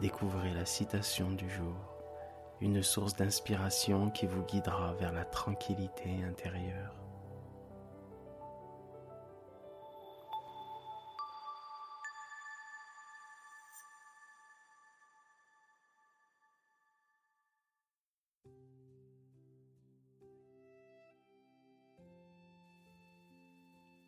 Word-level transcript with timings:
découvrez 0.00 0.52
la 0.52 0.64
citation 0.64 1.30
du 1.30 1.48
jour, 1.48 1.76
une 2.60 2.82
source 2.82 3.14
d'inspiration 3.14 4.10
qui 4.10 4.26
vous 4.26 4.42
guidera 4.42 4.94
vers 4.94 5.12
la 5.12 5.24
tranquillité 5.24 6.22
intérieure. 6.24 6.94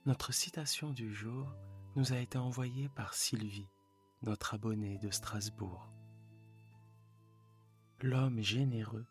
Notre 0.08 0.32
citation 0.32 0.90
du 0.90 1.12
jour 1.12 1.52
nous 1.94 2.14
a 2.14 2.16
été 2.16 2.38
envoyée 2.38 2.88
par 2.88 3.12
Sylvie, 3.12 3.68
notre 4.22 4.54
abonné 4.54 4.98
de 4.98 5.10
Strasbourg. 5.10 5.92
L'homme 8.00 8.40
généreux 8.40 9.06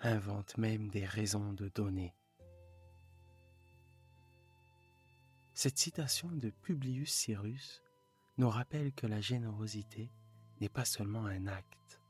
invente 0.00 0.56
même 0.58 0.88
des 0.88 1.04
raisons 1.04 1.52
de 1.52 1.68
donner. 1.68 2.14
Cette 5.54 5.78
citation 5.78 6.28
de 6.28 6.50
Publius 6.50 7.12
Cyrus 7.12 7.82
nous 8.38 8.50
rappelle 8.50 8.92
que 8.92 9.06
la 9.06 9.20
générosité 9.20 10.10
n'est 10.60 10.68
pas 10.68 10.84
seulement 10.84 11.24
un 11.26 11.46
acte, 11.46 12.00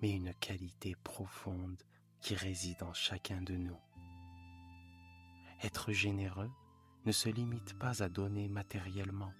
mais 0.00 0.10
une 0.10 0.34
qualité 0.34 0.94
profonde 1.02 1.82
qui 2.20 2.34
réside 2.34 2.82
en 2.82 2.92
chacun 2.92 3.40
de 3.42 3.56
nous. 3.56 3.78
Être 5.62 5.92
généreux 5.92 6.50
ne 7.06 7.12
se 7.12 7.28
limite 7.28 7.78
pas 7.78 8.02
à 8.02 8.08
donner 8.08 8.48
matériellement, 8.48 9.32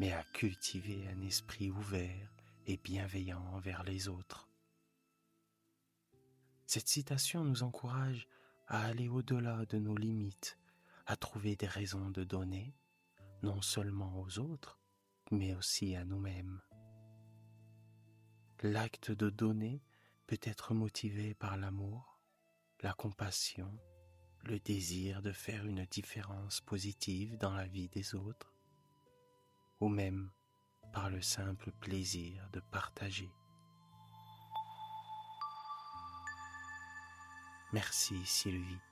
mais 0.00 0.12
à 0.12 0.24
cultiver 0.32 1.06
un 1.08 1.20
esprit 1.20 1.70
ouvert 1.70 2.34
et 2.66 2.78
bienveillant 2.78 3.44
envers 3.52 3.82
les 3.82 4.08
autres. 4.08 4.48
Cette 6.66 6.88
citation 6.88 7.44
nous 7.44 7.62
encourage 7.62 8.26
à 8.66 8.86
aller 8.86 9.10
au-delà 9.10 9.66
de 9.66 9.76
nos 9.76 9.94
limites, 9.94 10.58
à 11.04 11.16
trouver 11.16 11.54
des 11.54 11.66
raisons 11.66 12.08
de 12.08 12.24
donner, 12.24 12.74
non 13.42 13.60
seulement 13.60 14.22
aux 14.22 14.38
autres, 14.38 14.80
mais 15.32 15.54
aussi 15.54 15.94
à 15.94 16.06
nous-mêmes. 16.06 16.62
L'acte 18.62 19.10
de 19.10 19.28
donner 19.28 19.82
peut 20.26 20.40
être 20.44 20.72
motivé 20.72 21.34
par 21.34 21.58
l'amour, 21.58 22.22
la 22.80 22.94
compassion, 22.94 23.78
le 24.44 24.58
désir 24.60 25.20
de 25.20 25.32
faire 25.32 25.66
une 25.66 25.84
différence 25.84 26.62
positive 26.62 27.36
dans 27.36 27.52
la 27.52 27.66
vie 27.66 27.90
des 27.90 28.14
autres, 28.14 28.49
ou 29.80 29.88
même 29.88 30.30
par 30.92 31.10
le 31.10 31.22
simple 31.22 31.70
plaisir 31.72 32.48
de 32.52 32.60
partager. 32.60 33.32
Merci 37.72 38.24
Sylvie. 38.24 38.89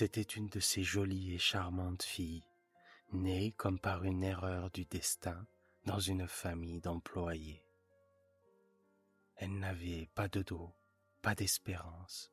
C'était 0.00 0.22
une 0.22 0.46
de 0.46 0.60
ces 0.60 0.84
jolies 0.84 1.34
et 1.34 1.38
charmantes 1.38 2.04
filles, 2.04 2.44
nées 3.12 3.50
comme 3.56 3.80
par 3.80 4.04
une 4.04 4.22
erreur 4.22 4.70
du 4.70 4.84
destin 4.84 5.44
dans 5.86 5.98
une 5.98 6.28
famille 6.28 6.80
d'employés. 6.80 7.66
Elle 9.34 9.58
n'avait 9.58 10.08
pas 10.14 10.28
de 10.28 10.42
dos, 10.42 10.72
pas 11.20 11.34
d'espérance, 11.34 12.32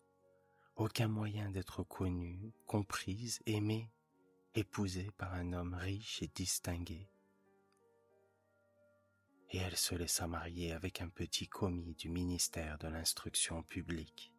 aucun 0.75 1.07
moyen 1.07 1.49
d'être 1.49 1.81
connue, 1.81 2.53
comprise, 2.67 3.41
aimée, 3.47 3.91
épousée 4.53 5.09
par 5.17 5.33
un 5.33 5.51
homme 5.51 5.73
riche 5.73 6.21
et 6.21 6.27
distingué. 6.27 7.09
Et 9.49 9.57
elle 9.57 9.75
se 9.75 9.95
laissa 9.95 10.27
marier 10.27 10.71
avec 10.71 11.01
un 11.01 11.09
petit 11.09 11.47
commis 11.47 11.95
du 11.95 12.09
ministère 12.09 12.77
de 12.77 12.89
l'instruction 12.89 13.63
publique. 13.63 14.34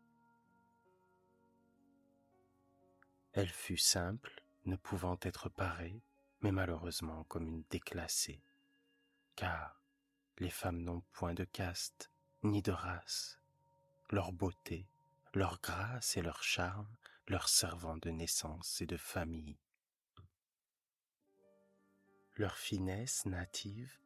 Elle 3.37 3.51
fut 3.51 3.77
simple, 3.77 4.43
ne 4.65 4.77
pouvant 4.77 5.19
être 5.21 5.51
parée, 5.51 6.01
mais 6.41 6.53
malheureusement 6.53 7.25
comme 7.25 7.47
une 7.47 7.65
déclassée, 7.69 8.41
car 9.37 9.79
les 10.39 10.49
femmes 10.49 10.81
n'ont 10.83 11.03
point 11.13 11.35
de 11.35 11.45
caste 11.45 12.11
ni 12.43 12.63
de 12.63 12.73
race. 12.73 13.39
Leur 14.11 14.33
beauté, 14.33 14.89
leur 15.35 15.61
grâce 15.61 16.17
et 16.17 16.23
leur 16.23 16.43
charme 16.43 16.89
leur 17.29 17.51
servant 17.51 17.99
de 17.99 18.09
naissance 18.09 18.81
et 18.81 18.87
de 18.87 18.97
famille. 18.97 19.59
Leur 22.37 22.57
finesse 22.57 23.27
native, 23.27 23.99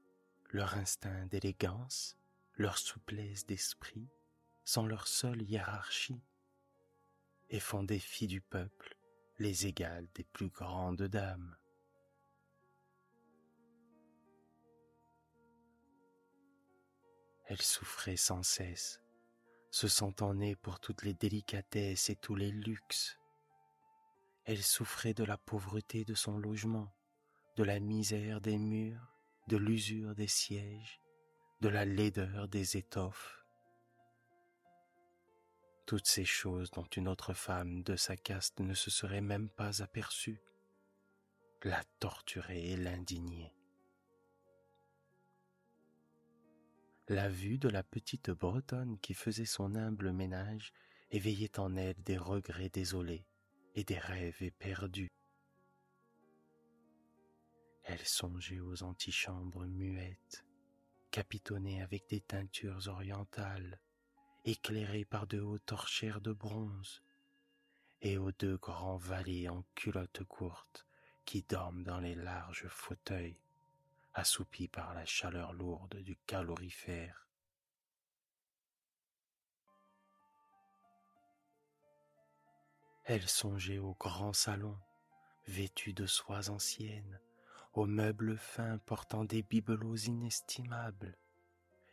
leur 0.48 0.74
instinct 0.74 1.26
d'élégance, 1.26 2.16
leur 2.56 2.78
souplesse 2.78 3.46
d'esprit 3.46 4.08
sont 4.64 4.86
leur 4.86 5.06
seule 5.06 5.42
hiérarchie 5.42 6.20
et 7.48 7.60
font 7.60 7.84
des 7.84 8.00
filles 8.00 8.26
du 8.26 8.40
peuple 8.40 8.96
les 9.40 9.66
égales 9.66 10.06
des 10.14 10.22
plus 10.22 10.50
grandes 10.50 11.02
dames. 11.02 11.56
Elle 17.46 17.62
souffrait 17.62 18.18
sans 18.18 18.42
cesse, 18.42 19.00
se 19.70 19.88
sentant 19.88 20.34
née 20.34 20.56
pour 20.56 20.78
toutes 20.78 21.04
les 21.04 21.14
délicatesses 21.14 22.10
et 22.10 22.16
tous 22.16 22.34
les 22.34 22.50
luxes. 22.50 23.18
Elle 24.44 24.62
souffrait 24.62 25.14
de 25.14 25.24
la 25.24 25.38
pauvreté 25.38 26.04
de 26.04 26.14
son 26.14 26.36
logement, 26.38 26.94
de 27.56 27.64
la 27.64 27.80
misère 27.80 28.42
des 28.42 28.58
murs, 28.58 29.16
de 29.48 29.56
l'usure 29.56 30.14
des 30.14 30.28
sièges, 30.28 31.00
de 31.62 31.70
la 31.70 31.86
laideur 31.86 32.46
des 32.46 32.76
étoffes, 32.76 33.39
toutes 35.90 36.06
ces 36.06 36.24
choses 36.24 36.70
dont 36.70 36.84
une 36.84 37.08
autre 37.08 37.34
femme 37.34 37.82
de 37.82 37.96
sa 37.96 38.16
caste 38.16 38.60
ne 38.60 38.74
se 38.74 38.92
serait 38.92 39.20
même 39.20 39.48
pas 39.48 39.82
aperçue, 39.82 40.40
la 41.64 41.82
torturer 41.98 42.70
et 42.70 42.76
l'indigner. 42.76 43.52
La 47.08 47.28
vue 47.28 47.58
de 47.58 47.68
la 47.68 47.82
petite 47.82 48.30
bretonne 48.30 49.00
qui 49.00 49.14
faisait 49.14 49.44
son 49.44 49.74
humble 49.74 50.12
ménage 50.12 50.72
éveillait 51.10 51.58
en 51.58 51.74
elle 51.74 52.00
des 52.04 52.18
regrets 52.18 52.68
désolés 52.68 53.26
et 53.74 53.82
des 53.82 53.98
rêves 53.98 54.44
éperdus. 54.44 55.10
Elle 57.82 58.06
songeait 58.06 58.60
aux 58.60 58.84
antichambres 58.84 59.66
muettes, 59.66 60.44
capitonnées 61.10 61.82
avec 61.82 62.08
des 62.08 62.20
teintures 62.20 62.86
orientales, 62.86 63.80
éclairée 64.50 65.04
par 65.04 65.28
de 65.28 65.40
hautes 65.40 65.66
torchères 65.66 66.20
de 66.20 66.32
bronze, 66.32 67.02
et 68.02 68.18
aux 68.18 68.32
deux 68.32 68.56
grands 68.56 68.96
valets 68.96 69.48
en 69.48 69.62
culottes 69.76 70.24
courtes 70.24 70.86
qui 71.24 71.42
dorment 71.42 71.84
dans 71.84 72.00
les 72.00 72.16
larges 72.16 72.66
fauteuils, 72.66 73.38
assoupis 74.14 74.66
par 74.66 74.92
la 74.94 75.04
chaleur 75.04 75.52
lourde 75.52 75.96
du 75.98 76.16
calorifère. 76.26 77.28
Elle 83.04 83.28
songeait 83.28 83.78
au 83.78 83.94
grand 83.94 84.32
salon, 84.32 84.76
vêtu 85.46 85.92
de 85.92 86.06
soies 86.06 86.50
anciennes, 86.50 87.20
aux 87.72 87.86
meubles 87.86 88.36
fins 88.36 88.78
portant 88.78 89.24
des 89.24 89.42
bibelots 89.42 89.96
inestimables, 89.96 91.16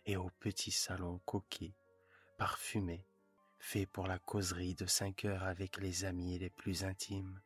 et 0.07 0.17
au 0.17 0.31
petit 0.39 0.71
salon 0.71 1.19
coquet 1.19 1.75
parfumé, 2.37 3.05
fait 3.59 3.85
pour 3.85 4.07
la 4.07 4.19
causerie 4.19 4.75
de 4.75 4.85
cinq 4.85 5.25
heures 5.25 5.43
avec 5.43 5.77
les 5.77 6.05
amis 6.05 6.37
les 6.39 6.49
plus 6.49 6.83
intimes, 6.83 7.41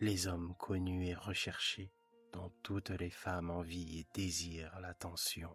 les 0.00 0.26
hommes 0.26 0.54
connus 0.58 1.08
et 1.08 1.14
recherchés, 1.14 1.92
dont 2.32 2.50
toutes 2.62 2.90
les 2.90 3.10
femmes 3.10 3.50
envient 3.50 3.98
et 3.98 4.06
désirent 4.14 4.78
l'attention. 4.80 5.54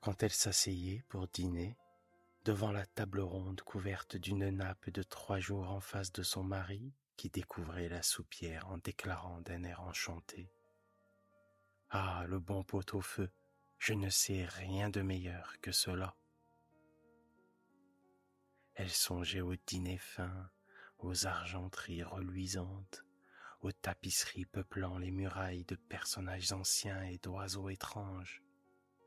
Quand 0.00 0.22
elle 0.22 0.32
s'asseyait 0.32 1.02
pour 1.08 1.28
dîner, 1.28 1.78
devant 2.44 2.72
la 2.72 2.84
table 2.84 3.20
ronde 3.20 3.62
couverte 3.62 4.16
d'une 4.16 4.50
nappe 4.50 4.90
de 4.90 5.02
trois 5.02 5.38
jours 5.38 5.70
en 5.70 5.80
face 5.80 6.12
de 6.12 6.22
son 6.22 6.44
mari, 6.44 6.92
qui 7.16 7.30
découvrait 7.30 7.88
la 7.88 8.02
soupière 8.02 8.68
en 8.68 8.78
déclarant 8.78 9.40
d'un 9.40 9.64
air 9.64 9.80
enchanté. 9.82 10.50
Ah, 11.90 12.24
le 12.28 12.38
bon 12.38 12.64
pot 12.64 12.94
au 12.94 13.00
feu, 13.00 13.30
je 13.78 13.94
ne 13.94 14.08
sais 14.08 14.44
rien 14.44 14.90
de 14.90 15.02
meilleur 15.02 15.54
que 15.60 15.72
cela. 15.72 16.16
Elle 18.74 18.90
songeait 18.90 19.40
au 19.40 19.54
dîner 19.54 19.98
fin, 19.98 20.50
aux 20.98 21.26
argenteries 21.26 22.02
reluisantes, 22.02 23.04
aux 23.60 23.72
tapisseries 23.72 24.46
peuplant 24.46 24.98
les 24.98 25.10
murailles 25.10 25.64
de 25.64 25.76
personnages 25.76 26.52
anciens 26.52 27.02
et 27.04 27.18
d'oiseaux 27.18 27.68
étranges, 27.68 28.42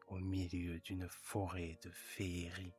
au 0.07 0.19
milieu 0.19 0.79
d'une 0.79 1.09
forêt 1.09 1.77
de 1.83 1.91
féeries. 1.91 2.75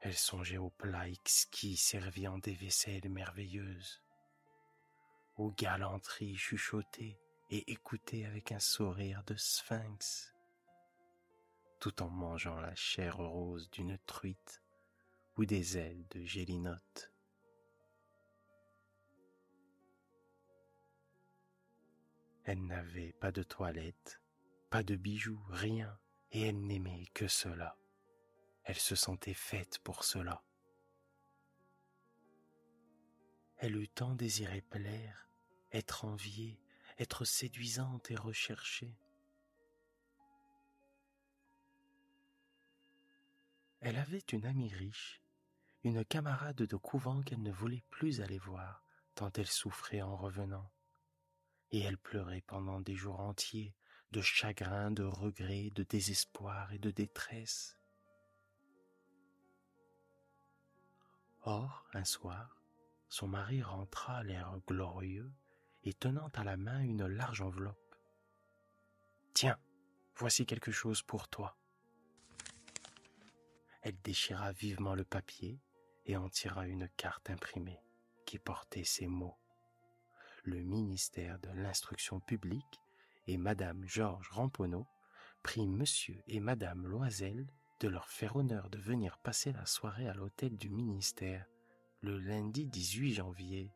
Elle 0.00 0.16
songeait 0.16 0.56
aux 0.56 0.70
plats 0.70 1.08
exquis 1.08 1.76
servis 1.76 2.26
en 2.26 2.38
des 2.38 2.54
vaisselles 2.54 3.10
merveilleuses, 3.10 4.02
aux 5.36 5.52
galanteries 5.52 6.36
chuchotées 6.36 7.18
et 7.50 7.70
écoutées 7.70 8.24
avec 8.24 8.50
un 8.50 8.60
sourire 8.60 9.22
de 9.24 9.34
sphinx, 9.36 10.34
tout 11.80 12.02
en 12.02 12.08
mangeant 12.08 12.60
la 12.60 12.74
chair 12.74 13.18
rose 13.18 13.70
d'une 13.70 13.98
truite 14.06 14.62
ou 15.36 15.44
des 15.44 15.76
ailes 15.76 16.06
de 16.10 16.24
gélinote. 16.24 17.12
Elle 22.44 22.64
n'avait 22.66 23.12
pas 23.12 23.32
de 23.32 23.42
toilette, 23.42 24.20
pas 24.70 24.82
de 24.82 24.96
bijoux, 24.96 25.42
rien, 25.50 25.98
et 26.32 26.48
elle 26.48 26.60
n'aimait 26.66 27.06
que 27.12 27.28
cela. 27.28 27.76
Elle 28.70 28.78
se 28.78 28.94
sentait 28.94 29.34
faite 29.34 29.80
pour 29.80 30.04
cela. 30.04 30.44
Elle 33.56 33.74
eut 33.74 33.88
tant 33.88 34.14
désiré 34.14 34.60
plaire, 34.60 35.28
être 35.72 36.04
enviée, 36.04 36.60
être 36.96 37.24
séduisante 37.24 38.12
et 38.12 38.14
recherchée. 38.14 38.96
Elle 43.80 43.96
avait 43.96 44.22
une 44.30 44.46
amie 44.46 44.72
riche, 44.72 45.20
une 45.82 46.04
camarade 46.04 46.62
de 46.62 46.76
couvent 46.76 47.22
qu'elle 47.22 47.42
ne 47.42 47.50
voulait 47.50 47.82
plus 47.90 48.20
aller 48.20 48.38
voir, 48.38 48.84
tant 49.16 49.32
elle 49.32 49.48
souffrait 49.48 50.00
en 50.02 50.16
revenant 50.16 50.70
et 51.72 51.80
elle 51.80 51.98
pleurait 51.98 52.44
pendant 52.46 52.80
des 52.80 52.94
jours 52.94 53.18
entiers 53.18 53.74
de 54.12 54.22
chagrin, 54.22 54.92
de 54.92 55.02
regret, 55.02 55.70
de 55.74 55.82
désespoir 55.82 56.72
et 56.72 56.78
de 56.78 56.92
détresse. 56.92 57.79
Or, 61.42 61.84
un 61.94 62.04
soir, 62.04 62.60
son 63.08 63.28
mari 63.28 63.62
rentra 63.62 64.18
à 64.18 64.22
l'air 64.22 64.58
glorieux 64.66 65.32
et 65.84 65.94
tenant 65.94 66.28
à 66.34 66.44
la 66.44 66.56
main 66.56 66.80
une 66.80 67.06
large 67.06 67.40
enveloppe. 67.40 67.96
Tiens, 69.34 69.58
voici 70.16 70.46
quelque 70.46 70.72
chose 70.72 71.02
pour 71.02 71.28
toi. 71.28 71.56
Elle 73.82 74.00
déchira 74.02 74.52
vivement 74.52 74.94
le 74.94 75.04
papier 75.04 75.60
et 76.04 76.16
en 76.16 76.28
tira 76.28 76.66
une 76.66 76.88
carte 76.96 77.30
imprimée 77.30 77.80
qui 78.26 78.38
portait 78.38 78.84
ces 78.84 79.06
mots 79.06 79.40
le 80.44 80.62
ministère 80.62 81.38
de 81.40 81.50
l'Instruction 81.50 82.20
publique 82.20 82.80
et 83.26 83.36
Madame 83.36 83.84
Georges 83.86 84.30
Ramponneau 84.30 84.86
prit 85.42 85.66
Monsieur 85.66 86.22
et 86.26 86.40
Madame 86.40 86.86
Loisel 86.86 87.46
de 87.80 87.88
leur 87.88 88.08
faire 88.08 88.36
honneur 88.36 88.68
de 88.68 88.78
venir 88.78 89.18
passer 89.18 89.52
la 89.52 89.64
soirée 89.66 90.08
à 90.08 90.14
l'hôtel 90.14 90.56
du 90.56 90.68
ministère 90.68 91.46
le 92.02 92.18
lundi 92.18 92.66
18 92.66 93.14
janvier. 93.14 93.72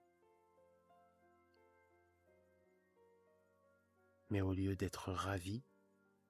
Mais 4.30 4.40
au 4.40 4.52
lieu 4.52 4.76
d'être 4.76 5.12
ravie, 5.12 5.64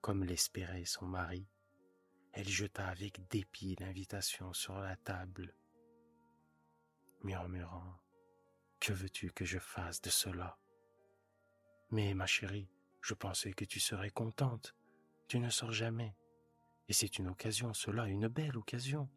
comme 0.01 0.25
l'espérait 0.25 0.85
son 0.85 1.07
mari, 1.07 1.49
elle 2.33 2.49
jeta 2.49 2.87
avec 2.89 3.29
dépit 3.29 3.77
l'invitation 3.79 4.53
sur 4.53 4.79
la 4.79 4.97
table, 4.97 5.55
murmurant 7.23 8.01
que 8.81 8.93
veux-tu 8.93 9.31
que 9.31 9.45
je 9.45 9.59
fasse 9.59 10.01
de 10.01 10.11
cela? 10.11 10.59
Mais 11.91 12.13
ma 12.15 12.27
chérie, 12.27 12.69
je 13.01 13.15
pensais 13.15 13.53
que 13.53 13.65
tu 13.65 13.81
serais 13.81 14.11
contente. 14.11 14.75
Tu 15.29 15.39
ne 15.39 15.49
sors 15.49 15.73
jamais. 15.73 16.15
Et 16.89 16.93
c'est 16.93 17.19
une 17.19 17.29
occasion, 17.29 17.73
cela, 17.73 18.07
une 18.07 18.29
belle 18.29 18.57
occasion. 18.57 19.09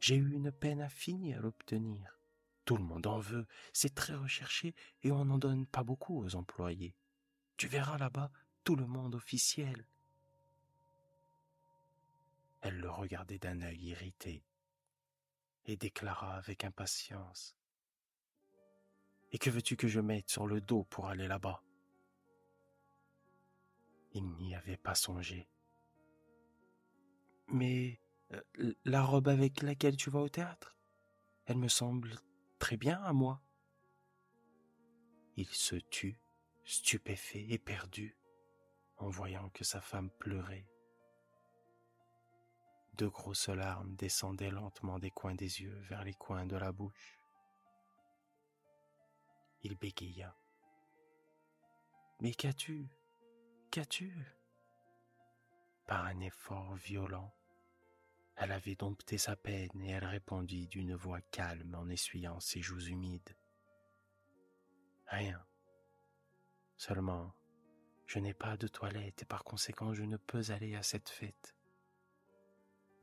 J'ai 0.00 0.16
eu 0.16 0.32
une 0.32 0.50
peine 0.50 0.80
infinie 0.80 1.34
à 1.34 1.40
l'obtenir. 1.40 2.18
Tout 2.64 2.76
le 2.76 2.84
monde 2.84 3.06
en 3.06 3.18
veut, 3.18 3.46
c'est 3.72 3.94
très 3.94 4.14
recherché 4.14 4.74
et 5.02 5.12
on 5.12 5.24
n'en 5.24 5.38
donne 5.38 5.66
pas 5.66 5.82
beaucoup 5.82 6.22
aux 6.22 6.34
employés. 6.36 6.94
Tu 7.56 7.66
verras 7.66 7.98
là-bas 7.98 8.30
tout 8.64 8.76
le 8.76 8.86
monde 8.86 9.14
officiel. 9.14 9.86
Elle 12.60 12.78
le 12.78 12.90
regardait 12.90 13.38
d'un 13.38 13.60
œil 13.62 13.78
irrité 13.78 14.44
et 15.66 15.76
déclara 15.76 16.36
avec 16.36 16.64
impatience. 16.64 17.56
Et 19.32 19.38
que 19.38 19.50
veux-tu 19.50 19.76
que 19.76 19.88
je 19.88 20.00
mette 20.00 20.28
sur 20.28 20.46
le 20.46 20.60
dos 20.60 20.84
pour 20.84 21.08
aller 21.08 21.26
là-bas? 21.26 21.62
Il 24.12 24.24
n'y 24.36 24.54
avait 24.54 24.76
pas 24.76 24.94
songé. 24.94 25.48
Mais 27.48 28.00
euh, 28.32 28.74
la 28.84 29.02
robe 29.02 29.28
avec 29.28 29.62
laquelle 29.62 29.96
tu 29.96 30.10
vas 30.10 30.20
au 30.20 30.28
théâtre, 30.28 30.76
elle 31.46 31.58
me 31.58 31.68
semble 31.68 32.14
très 32.58 32.76
bien 32.76 33.02
à 33.02 33.12
moi. 33.12 33.42
Il 35.36 35.48
se 35.48 35.76
tut, 35.76 36.18
stupéfait 36.64 37.46
et 37.48 37.58
perdu, 37.58 38.16
en 38.98 39.08
voyant 39.08 39.48
que 39.50 39.64
sa 39.64 39.80
femme 39.80 40.10
pleurait. 40.18 40.68
De 42.94 43.06
grosses 43.06 43.48
larmes 43.48 43.96
descendaient 43.96 44.50
lentement 44.50 44.98
des 44.98 45.10
coins 45.10 45.34
des 45.34 45.62
yeux 45.62 45.78
vers 45.88 46.04
les 46.04 46.14
coins 46.14 46.46
de 46.46 46.56
la 46.56 46.72
bouche 46.72 47.22
il 49.62 49.76
bégaya. 49.76 50.34
Mais 52.20 52.32
qu'as-tu? 52.32 52.88
Qu'as-tu? 53.70 54.12
Par 55.92 56.06
un 56.06 56.20
effort 56.20 56.74
violent, 56.76 57.34
elle 58.36 58.52
avait 58.52 58.76
dompté 58.76 59.18
sa 59.18 59.36
peine 59.36 59.78
et 59.82 59.90
elle 59.90 60.06
répondit 60.06 60.66
d'une 60.66 60.94
voix 60.94 61.20
calme 61.20 61.74
en 61.74 61.86
essuyant 61.90 62.40
ses 62.40 62.62
joues 62.62 62.86
humides. 62.86 63.36
Rien. 65.08 65.44
Seulement, 66.78 67.34
je 68.06 68.20
n'ai 68.20 68.32
pas 68.32 68.56
de 68.56 68.68
toilette 68.68 69.20
et 69.20 69.26
par 69.26 69.44
conséquent 69.44 69.92
je 69.92 70.04
ne 70.04 70.16
peux 70.16 70.50
aller 70.50 70.76
à 70.76 70.82
cette 70.82 71.10
fête. 71.10 71.54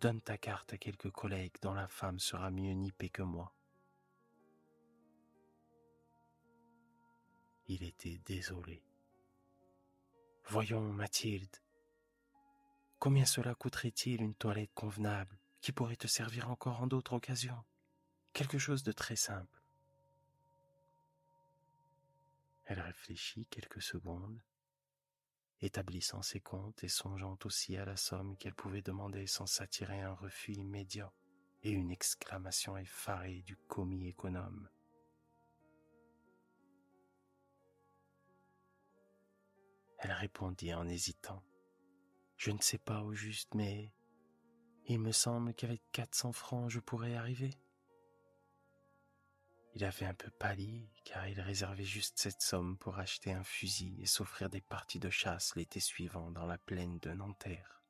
Donne 0.02 0.22
ta 0.22 0.40
carte 0.40 0.74
à 0.74 0.80
quelques 0.80 1.12
collègues 1.12 1.58
dont 1.62 1.76
la 1.76 1.88
femme 1.88 2.18
sera 2.18 2.50
mieux 2.50 2.74
nippée 2.74 3.12
que 3.12 3.22
moi. 3.22 3.54
Il 7.68 7.84
était 7.84 8.18
désolé. 8.26 8.84
Voyons, 10.46 10.92
Mathilde, 10.92 11.56
combien 13.00 13.26
cela 13.26 13.56
coûterait-il 13.56 14.22
une 14.22 14.36
toilette 14.36 14.74
convenable 14.74 15.40
qui 15.62 15.72
pourrait 15.72 15.96
te 15.96 16.08
servir 16.08 16.50
encore 16.50 16.82
en 16.82 16.88
d'autres 16.88 17.14
occasions? 17.14 17.64
Quelque 18.34 18.60
chose 18.60 18.84
de 18.84 18.92
très 18.92 19.16
simple. 19.16 19.64
Elle 22.66 22.82
réfléchit 22.82 23.48
quelques 23.48 23.82
secondes, 23.82 24.40
établissant 25.62 26.22
ses 26.22 26.40
comptes 26.40 26.84
et 26.84 26.88
songeant 26.88 27.38
aussi 27.46 27.76
à 27.78 27.86
la 27.86 27.98
somme 27.98 28.38
qu'elle 28.38 28.54
pouvait 28.54 28.84
demander 28.84 29.26
sans 29.26 29.48
s'attirer 29.48 30.02
un 30.02 30.14
refus 30.14 30.54
immédiat 30.54 31.12
et 31.64 31.72
une 31.72 31.92
exclamation 31.92 32.78
effarée 32.78 33.42
du 33.42 33.58
commis 33.58 34.08
économe. 34.08 34.70
Elle 39.98 40.14
répondit 40.14 40.74
en 40.74 40.88
hésitant. 40.88 41.44
Je 42.40 42.52
ne 42.52 42.62
sais 42.62 42.78
pas 42.78 43.04
au 43.04 43.14
juste, 43.14 43.54
mais 43.54 43.92
il 44.86 44.98
me 44.98 45.12
semble 45.12 45.54
qu'avec 45.54 45.82
quatre 45.92 46.16
cents 46.16 46.32
francs 46.32 46.70
je 46.70 46.80
pourrais 46.80 47.16
arriver. 47.16 47.54
Il 49.76 49.84
avait 49.84 50.06
un 50.06 50.14
peu 50.14 50.32
pâli, 50.32 50.90
car 51.04 51.28
il 51.28 51.40
réservait 51.42 51.84
juste 51.84 52.18
cette 52.18 52.42
somme 52.42 52.78
pour 52.78 52.98
acheter 52.98 53.34
un 53.34 53.44
fusil 53.44 54.02
et 54.02 54.06
s'offrir 54.06 54.50
des 54.50 54.62
parties 54.62 55.02
de 55.02 55.10
chasse 55.10 55.54
l'été 55.58 55.82
suivant 55.82 56.32
dans 56.32 56.46
la 56.46 56.58
plaine 56.58 56.98
de 57.00 57.12
Nanterre. 57.12 57.84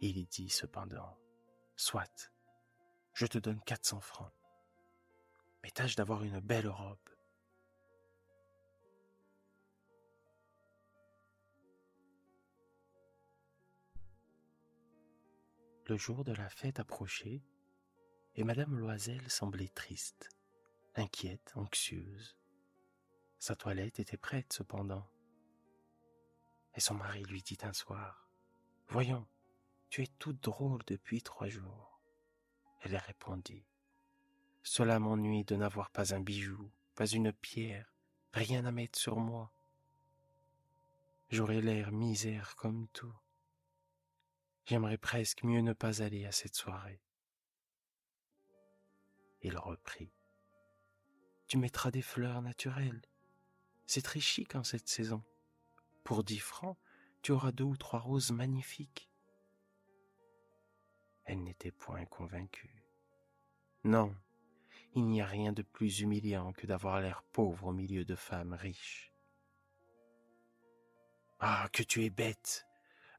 Il 0.00 0.26
dit 0.26 0.50
cependant, 0.50 1.16
Soit, 1.76 2.32
je 3.14 3.26
te 3.26 3.38
donne 3.38 3.60
quatre 3.60 3.86
cents 3.86 4.00
francs, 4.00 4.32
mais 5.62 5.70
tâche 5.70 5.94
d'avoir 5.94 6.24
une 6.24 6.40
belle 6.40 6.68
robe. 6.68 7.11
Le 15.86 15.96
jour 15.96 16.22
de 16.24 16.32
la 16.32 16.48
fête 16.48 16.78
approchait, 16.78 17.42
et 18.36 18.44
Madame 18.44 18.78
Loisel 18.78 19.28
semblait 19.28 19.68
triste, 19.68 20.30
inquiète, 20.94 21.52
anxieuse. 21.56 22.36
Sa 23.38 23.56
toilette 23.56 23.98
était 23.98 24.16
prête 24.16 24.52
cependant. 24.52 25.08
Et 26.74 26.80
son 26.80 26.94
mari 26.94 27.24
lui 27.24 27.42
dit 27.42 27.58
un 27.62 27.72
soir, 27.72 28.30
Voyons, 28.86 29.26
tu 29.90 30.02
es 30.04 30.06
toute 30.06 30.40
drôle 30.40 30.82
depuis 30.86 31.20
trois 31.20 31.48
jours. 31.48 32.00
Elle 32.82 32.96
répondit, 32.96 33.66
Cela 34.62 35.00
m'ennuie 35.00 35.44
de 35.44 35.56
n'avoir 35.56 35.90
pas 35.90 36.14
un 36.14 36.20
bijou, 36.20 36.70
pas 36.94 37.06
une 37.06 37.32
pierre, 37.32 37.92
rien 38.32 38.64
à 38.64 38.70
mettre 38.70 38.98
sur 38.98 39.16
moi. 39.16 39.52
J'aurais 41.28 41.60
l'air 41.60 41.90
misère 41.90 42.54
comme 42.54 42.86
tout. 42.88 43.14
J'aimerais 44.64 44.98
presque 44.98 45.42
mieux 45.42 45.60
ne 45.60 45.72
pas 45.72 46.02
aller 46.02 46.24
à 46.24 46.32
cette 46.32 46.54
soirée. 46.54 47.00
Il 49.42 49.58
reprit. 49.58 50.12
Tu 51.48 51.58
mettras 51.58 51.90
des 51.90 52.02
fleurs 52.02 52.42
naturelles. 52.42 53.02
C'est 53.86 54.02
très 54.02 54.20
chic 54.20 54.54
en 54.54 54.62
cette 54.62 54.88
saison. 54.88 55.22
Pour 56.04 56.22
dix 56.22 56.38
francs, 56.38 56.78
tu 57.22 57.32
auras 57.32 57.52
deux 57.52 57.64
ou 57.64 57.76
trois 57.76 57.98
roses 57.98 58.30
magnifiques. 58.30 59.10
Elle 61.24 61.42
n'était 61.42 61.72
point 61.72 62.04
convaincue. 62.06 62.84
Non, 63.84 64.14
il 64.94 65.06
n'y 65.06 65.20
a 65.20 65.26
rien 65.26 65.52
de 65.52 65.62
plus 65.62 66.00
humiliant 66.00 66.52
que 66.52 66.66
d'avoir 66.66 67.00
l'air 67.00 67.22
pauvre 67.32 67.68
au 67.68 67.72
milieu 67.72 68.04
de 68.04 68.14
femmes 68.14 68.54
riches. 68.54 69.12
Ah, 71.40 71.68
que 71.72 71.82
tu 71.82 72.04
es 72.04 72.10
bête, 72.10 72.66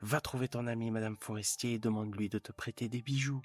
Va 0.04 0.20
trouver 0.20 0.50
ton 0.50 0.68
amie 0.68 0.92
Madame 0.92 1.16
Forestier 1.16 1.76
et 1.76 1.80
demande-lui 1.80 2.28
de 2.28 2.38
te 2.38 2.52
prêter 2.52 2.90
des 2.90 3.02
bijoux. 3.02 3.42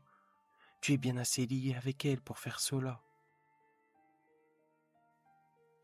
Tu 0.81 0.93
es 0.93 0.97
bien 0.97 1.17
assez 1.17 1.47
lié 1.47 1.77
avec 1.77 2.05
elle 2.05 2.21
pour 2.21 2.41
faire 2.41 2.59
cela. 2.59 3.01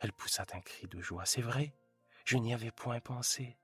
Elle 0.01 0.13
poussa 0.13 0.45
un 0.53 0.61
cri 0.61 0.89
de 0.89 1.01
joie. 1.01 1.27
C'est 1.27 1.43
vrai, 1.43 1.77
je 2.25 2.39
n'y 2.39 2.53
avais 2.53 2.73
point 2.73 2.99
pensé. 2.99 3.57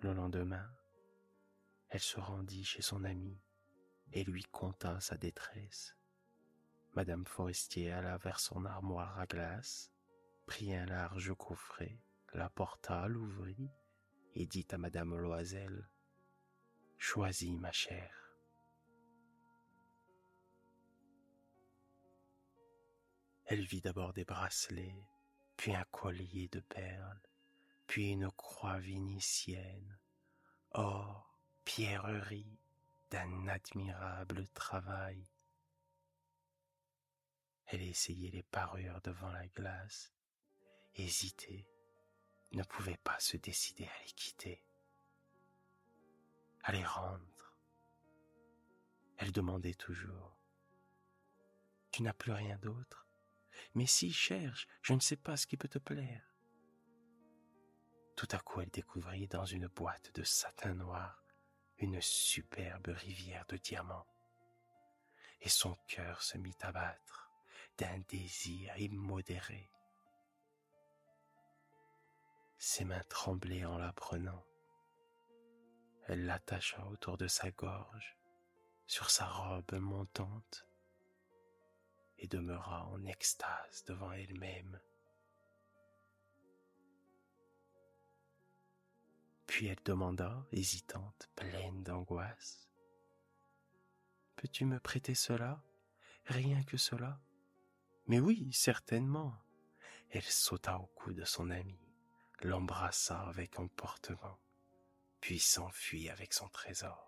Le 0.00 0.12
lendemain, 0.12 0.68
elle 1.90 2.00
se 2.00 2.18
rendit 2.18 2.64
chez 2.64 2.82
son 2.82 3.04
amie 3.04 3.40
et 4.10 4.24
lui 4.24 4.42
conta 4.42 4.98
sa 4.98 5.16
détresse. 5.16 5.94
Madame 6.96 7.26
Forestier 7.26 7.92
alla 7.92 8.16
vers 8.16 8.40
son 8.40 8.64
armoire 8.64 9.20
à 9.20 9.26
glace, 9.26 9.92
prit 10.46 10.74
un 10.74 10.86
large 10.86 11.32
coffret 11.34 12.00
la 12.36 12.50
porta, 12.50 13.08
l'ouvrit 13.08 13.70
et 14.34 14.46
dit 14.46 14.66
à 14.70 14.78
Madame 14.78 15.16
Loisel, 15.16 15.88
Choisis, 16.98 17.58
ma 17.58 17.72
chère. 17.72 18.34
Elle 23.46 23.64
vit 23.64 23.80
d'abord 23.80 24.12
des 24.12 24.24
bracelets, 24.24 25.02
puis 25.56 25.74
un 25.74 25.84
collier 25.84 26.48
de 26.48 26.60
perles, 26.60 27.22
puis 27.86 28.10
une 28.10 28.30
croix 28.32 28.78
vénitienne, 28.78 29.98
or, 30.72 31.38
pierrerie 31.64 32.58
d'un 33.10 33.48
admirable 33.48 34.48
travail. 34.48 35.26
Elle 37.66 37.82
essayait 37.82 38.30
les 38.30 38.42
parures 38.42 39.00
devant 39.02 39.30
la 39.30 39.46
glace, 39.48 40.12
hésitait, 40.94 41.66
ne 42.52 42.62
pouvait 42.62 42.98
pas 42.98 43.18
se 43.18 43.36
décider 43.36 43.84
à 43.84 44.02
les 44.04 44.12
quitter, 44.12 44.62
à 46.62 46.72
les 46.72 46.84
rendre. 46.84 47.56
Elle 49.18 49.32
demandait 49.32 49.74
toujours, 49.74 50.38
Tu 51.92 52.02
n'as 52.02 52.12
plus 52.12 52.32
rien 52.32 52.58
d'autre? 52.58 53.06
Mais 53.74 53.86
si, 53.86 54.12
cherche, 54.12 54.66
je 54.82 54.92
ne 54.92 55.00
sais 55.00 55.16
pas 55.16 55.36
ce 55.36 55.46
qui 55.46 55.56
peut 55.56 55.68
te 55.68 55.78
plaire. 55.78 56.22
Tout 58.16 58.28
à 58.32 58.38
coup, 58.38 58.60
elle 58.60 58.70
découvrit 58.70 59.28
dans 59.28 59.44
une 59.44 59.66
boîte 59.68 60.14
de 60.14 60.22
satin 60.22 60.74
noir 60.74 61.22
une 61.78 62.00
superbe 62.00 62.88
rivière 62.88 63.44
de 63.48 63.58
diamants, 63.58 64.06
et 65.42 65.48
son 65.48 65.76
cœur 65.88 66.22
se 66.22 66.38
mit 66.38 66.56
à 66.62 66.72
battre 66.72 67.30
d'un 67.76 67.98
désir 68.08 68.76
immodéré. 68.78 69.70
Ses 72.68 72.84
mains 72.84 73.04
tremblaient 73.08 73.64
en 73.64 73.78
la 73.78 73.92
prenant. 73.92 74.44
Elle 76.08 76.26
l'attacha 76.26 76.84
autour 76.88 77.16
de 77.16 77.28
sa 77.28 77.52
gorge, 77.52 78.18
sur 78.88 79.08
sa 79.08 79.24
robe 79.24 79.74
montante, 79.74 80.66
et 82.18 82.26
demeura 82.26 82.84
en 82.88 83.04
extase 83.04 83.84
devant 83.84 84.10
elle-même. 84.10 84.80
Puis 89.46 89.68
elle 89.68 89.82
demanda, 89.84 90.44
hésitante, 90.50 91.30
pleine 91.36 91.84
d'angoisse, 91.84 92.68
Peux-tu 94.34 94.64
me 94.64 94.80
prêter 94.80 95.14
cela? 95.14 95.62
Rien 96.24 96.64
que 96.64 96.78
cela? 96.78 97.20
Mais 98.08 98.18
oui, 98.18 98.52
certainement. 98.52 99.36
Elle 100.10 100.24
sauta 100.24 100.80
au 100.80 100.86
cou 100.86 101.12
de 101.12 101.24
son 101.24 101.50
ami 101.50 101.85
l'embrassa 102.42 103.20
avec 103.20 103.58
emportement, 103.58 104.38
puis 105.20 105.38
s'enfuit 105.38 106.08
avec 106.10 106.32
son 106.32 106.48
trésor. 106.48 107.05